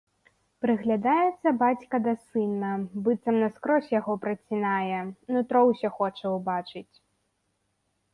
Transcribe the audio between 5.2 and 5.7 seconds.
нутро